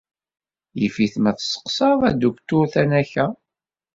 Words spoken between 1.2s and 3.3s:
tesseqsaḍ Aduktur Tanaka.